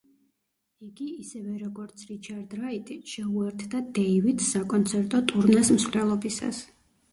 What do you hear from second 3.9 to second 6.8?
დეივიდს საკონცერტო ტურნეს მსვლელობისას.